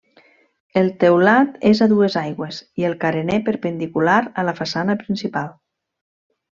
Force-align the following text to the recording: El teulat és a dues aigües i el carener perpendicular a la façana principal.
El 0.79 0.87
teulat 1.03 1.59
és 1.73 1.81
a 1.85 1.89
dues 1.91 2.17
aigües 2.23 2.63
i 2.83 2.89
el 2.91 2.97
carener 3.05 3.39
perpendicular 3.53 4.19
a 4.45 4.49
la 4.51 4.59
façana 4.65 5.01
principal. 5.07 5.57